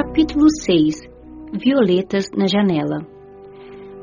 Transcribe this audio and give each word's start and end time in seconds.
Capítulo 0.00 0.46
6 0.64 0.94
Violetas 1.60 2.26
na 2.32 2.46
janela. 2.46 3.04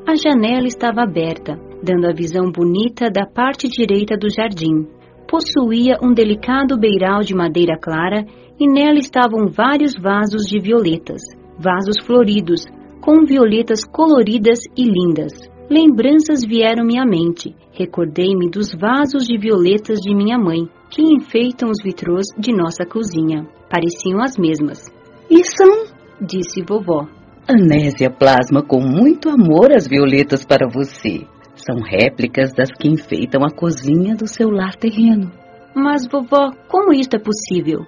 A 0.05 0.13
janela 0.13 0.67
estava 0.67 1.03
aberta, 1.03 1.57
dando 1.81 2.05
a 2.07 2.13
visão 2.13 2.51
bonita 2.51 3.09
da 3.09 3.25
parte 3.25 3.69
direita 3.69 4.17
do 4.17 4.27
jardim. 4.29 4.89
Possuía 5.25 5.97
um 6.03 6.13
delicado 6.13 6.77
beiral 6.77 7.21
de 7.21 7.33
madeira 7.33 7.77
clara 7.79 8.25
e 8.59 8.67
nela 8.67 8.99
estavam 8.99 9.47
vários 9.47 9.93
vasos 9.95 10.43
de 10.43 10.59
violetas, 10.59 11.21
vasos 11.57 11.95
floridos, 12.05 12.65
com 12.99 13.23
violetas 13.23 13.85
coloridas 13.85 14.59
e 14.75 14.83
lindas. 14.83 15.31
Lembranças 15.69 16.43
vieram-me 16.45 16.99
à 16.99 17.05
mente. 17.05 17.55
Recordei-me 17.71 18.49
dos 18.49 18.75
vasos 18.75 19.25
de 19.25 19.37
violetas 19.37 19.99
de 20.01 20.13
minha 20.13 20.37
mãe, 20.37 20.67
que 20.89 21.01
enfeitam 21.01 21.69
os 21.69 21.81
vitrôs 21.81 22.25
de 22.37 22.51
nossa 22.51 22.85
cozinha. 22.85 23.47
Pareciam 23.69 24.21
as 24.21 24.37
mesmas. 24.37 24.93
E 25.29 25.43
são, 25.43 25.85
disse 26.21 26.63
vovó. 26.67 27.07
Anésia 27.47 28.09
plasma 28.09 28.63
com 28.63 28.81
muito 28.81 29.29
amor 29.29 29.71
as 29.75 29.87
violetas 29.87 30.45
para 30.45 30.67
você. 30.67 31.27
São 31.55 31.77
réplicas 31.77 32.51
das 32.53 32.71
que 32.71 32.87
enfeitam 32.87 33.43
a 33.43 33.51
cozinha 33.51 34.15
do 34.15 34.27
seu 34.27 34.49
lar 34.49 34.75
terreno. 34.75 35.31
Mas, 35.75 36.07
vovó, 36.07 36.51
como 36.67 36.93
isto 36.93 37.15
é 37.15 37.19
possível? 37.19 37.79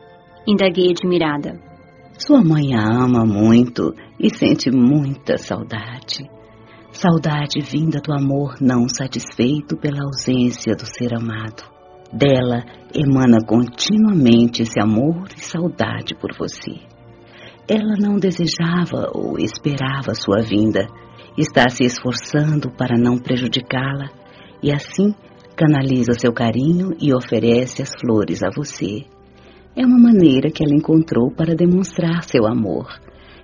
Indaguei 0.48 0.92
admirada. 0.92 1.60
Sua 2.18 2.44
mãe 2.44 2.74
a 2.74 2.82
ama 2.82 3.26
muito 3.26 3.94
e 4.20 4.30
sente 4.34 4.72
muita 4.72 5.38
saudade. 5.38 6.30
Saudade 6.92 7.62
vinda 7.62 8.00
do 8.00 8.12
amor 8.12 8.56
não 8.60 8.88
satisfeito 8.90 9.78
pela 9.78 10.04
ausência 10.04 10.76
do 10.76 10.86
ser 10.86 11.14
amado. 11.14 11.64
Dela 12.12 12.64
emana 12.96 13.38
continuamente 13.46 14.64
esse 14.64 14.80
amor 14.82 15.28
e 15.36 15.40
saudade 15.40 16.16
por 16.16 16.36
você. 16.38 16.97
Ela 17.70 17.96
não 18.00 18.18
desejava 18.18 19.12
ou 19.14 19.38
esperava 19.38 20.16
sua 20.16 20.42
vinda, 20.42 20.88
está 21.38 21.68
se 21.70 21.84
esforçando 21.84 22.72
para 22.72 22.98
não 22.98 23.18
prejudicá-la 23.18 24.10
e 24.64 24.72
assim 24.72 25.14
canaliza 25.56 26.14
seu 26.14 26.32
carinho 26.32 26.96
e 27.02 27.14
oferece 27.14 27.82
as 27.82 27.92
flores 28.00 28.42
a 28.42 28.50
você. 28.56 29.06
É 29.76 29.86
uma 29.86 30.00
maneira 30.00 30.50
que 30.50 30.64
ela 30.64 30.74
encontrou 30.74 31.30
para 31.30 31.56
demonstrar 31.56 32.24
seu 32.24 32.48
amor. 32.48 32.88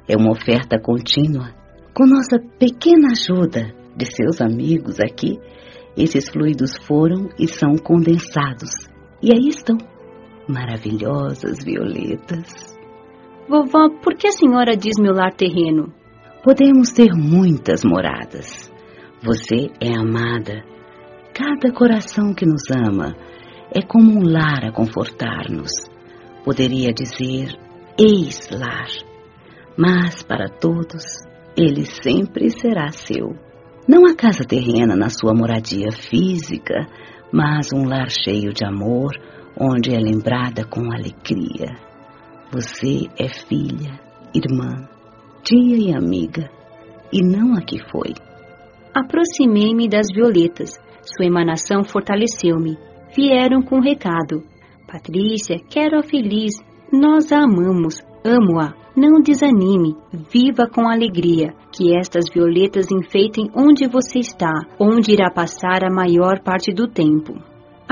É 0.08 0.16
uma 0.16 0.32
oferta 0.32 0.80
contínua. 0.80 1.54
Com 1.94 2.06
nossa 2.06 2.40
pequena 2.58 3.10
ajuda 3.12 3.74
de 3.96 4.06
seus 4.06 4.42
amigos 4.42 5.00
aqui, 5.00 5.38
esses 5.98 6.30
fluidos 6.30 6.72
foram 6.88 7.30
e 7.38 7.48
são 7.48 7.76
condensados. 7.76 8.72
E 9.22 9.30
aí 9.32 9.48
estão, 9.50 9.78
maravilhosas 10.48 11.64
violetas. 11.64 12.73
Vovó, 13.48 13.90
por 14.02 14.16
que 14.16 14.28
a 14.28 14.32
senhora 14.32 14.76
diz 14.78 14.94
meu 14.98 15.14
lar 15.14 15.34
terreno? 15.34 15.94
Podemos 16.44 16.92
ter 16.92 17.10
muitas 17.14 17.84
moradas. 17.84 18.72
Você 19.22 19.70
é 19.82 19.94
amada. 19.98 20.64
Cada 21.34 21.74
coração 21.74 22.34
que 22.34 22.46
nos 22.46 22.64
ama 22.72 23.14
é 23.74 23.82
como 23.82 24.12
um 24.12 24.24
lar 24.24 24.66
a 24.66 24.72
confortar-nos. 24.72 25.72
Poderia 26.46 26.94
dizer 26.94 27.58
ex-lar. 27.98 28.88
Mas 29.78 30.24
para 30.24 30.48
todos, 30.48 31.04
ele 31.58 31.86
sempre 31.86 32.50
será 32.50 32.92
seu. 32.92 33.36
Não 33.88 34.06
a 34.06 34.16
casa 34.16 34.46
terrena 34.46 34.96
na 34.96 35.10
sua 35.10 35.34
moradia 35.34 35.92
física, 35.92 36.88
mas 37.32 37.74
um 37.74 37.86
lar 37.86 38.10
cheio 38.10 38.54
de 38.54 38.66
amor, 38.66 39.12
onde 39.60 39.94
é 39.94 40.00
lembrada 40.00 40.64
com 40.64 40.92
alegria. 40.94 41.93
Você 42.54 43.10
é 43.18 43.28
filha, 43.50 44.00
irmã, 44.32 44.88
tia 45.44 45.76
e 45.76 45.92
amiga, 45.92 46.52
e 47.12 47.20
não 47.24 47.56
a 47.56 47.62
que 47.62 47.80
foi. 47.90 48.14
Aproximei-me 48.94 49.90
das 49.90 50.06
violetas. 50.14 50.80
Sua 51.02 51.26
emanação 51.26 51.84
fortaleceu-me. 51.84 52.78
Vieram 53.16 53.64
com 53.64 53.78
um 53.78 53.82
recado. 53.82 54.44
Patrícia, 54.88 55.58
quero-a 55.68 56.04
feliz. 56.04 56.54
Nós 56.92 57.32
a 57.32 57.40
amamos. 57.40 57.96
Amo-a. 58.24 58.76
Não 58.96 59.20
desanime. 59.20 59.96
Viva 60.32 60.68
com 60.68 60.88
alegria. 60.88 61.56
Que 61.72 61.98
estas 61.98 62.26
violetas 62.32 62.86
enfeitem 62.92 63.50
onde 63.56 63.88
você 63.88 64.20
está, 64.20 64.54
onde 64.80 65.12
irá 65.12 65.32
passar 65.32 65.84
a 65.84 65.92
maior 65.92 66.40
parte 66.44 66.72
do 66.72 66.88
tempo. 66.88 67.34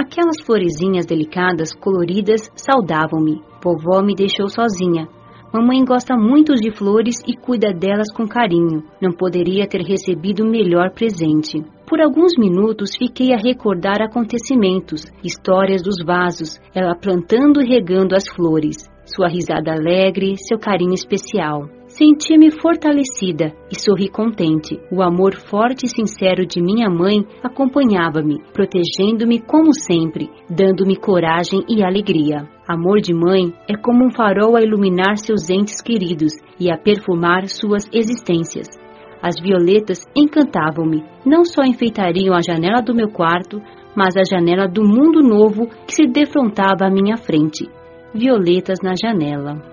Aquelas 0.02 0.42
florezinhas 0.44 1.06
delicadas, 1.06 1.76
coloridas, 1.76 2.50
saudavam-me. 2.56 3.40
Vovó 3.64 4.02
me 4.02 4.16
deixou 4.16 4.48
sozinha. 4.50 5.08
Mamãe 5.54 5.86
gosta 5.86 6.18
muito 6.18 6.56
de 6.56 6.72
flores 6.72 7.18
e 7.28 7.38
cuida 7.38 7.72
delas 7.72 8.12
com 8.12 8.28
carinho. 8.28 8.84
Não 9.00 9.12
poderia 9.12 9.68
ter 9.68 9.84
recebido 9.84 10.44
melhor 10.44 10.90
presente. 10.90 11.64
Por 11.88 12.02
alguns 12.02 12.34
minutos 12.36 12.98
fiquei 12.98 13.32
a 13.32 13.38
recordar 13.38 14.02
acontecimentos, 14.02 15.06
histórias 15.24 15.84
dos 15.84 16.04
vasos, 16.04 16.60
ela 16.74 16.96
plantando 16.96 17.62
e 17.62 17.70
regando 17.70 18.16
as 18.16 18.28
flores, 18.28 18.90
sua 19.06 19.28
risada 19.28 19.72
alegre, 19.72 20.34
seu 20.36 20.58
carinho 20.58 20.96
especial. 20.96 21.70
Senti-me 21.98 22.50
fortalecida 22.52 23.54
e 23.70 23.78
sorri 23.78 24.08
contente. 24.08 24.80
O 24.90 25.02
amor 25.02 25.36
forte 25.36 25.86
e 25.86 25.90
sincero 25.90 26.46
de 26.46 26.62
minha 26.62 26.90
mãe 26.90 27.26
acompanhava-me, 27.44 28.42
protegendo-me 28.54 29.42
como 29.42 29.74
sempre, 29.74 30.30
dando-me 30.50 30.96
coragem 30.96 31.62
e 31.68 31.84
alegria. 31.84 32.48
Amor 32.66 33.02
de 33.02 33.14
mãe 33.14 33.54
é 33.70 33.76
como 33.76 34.06
um 34.06 34.10
farol 34.10 34.56
a 34.56 34.62
iluminar 34.62 35.18
seus 35.18 35.50
entes 35.50 35.82
queridos 35.82 36.32
e 36.58 36.72
a 36.72 36.78
perfumar 36.78 37.48
suas 37.48 37.84
existências. 37.92 38.68
As 39.22 39.36
violetas 39.42 40.08
encantavam-me, 40.16 41.04
não 41.26 41.44
só 41.44 41.64
enfeitariam 41.64 42.34
a 42.34 42.42
janela 42.42 42.82
do 42.82 42.96
meu 42.96 43.10
quarto, 43.10 43.62
mas 43.94 44.16
a 44.16 44.24
janela 44.24 44.66
do 44.66 44.82
mundo 44.82 45.20
novo 45.20 45.68
que 45.86 45.94
se 45.94 46.08
defrontava 46.08 46.86
à 46.86 46.90
minha 46.90 47.18
frente. 47.18 47.70
Violetas 48.16 48.80
na 48.82 48.94
janela. 48.96 49.71